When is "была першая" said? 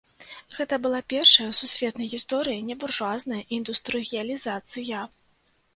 0.85-1.45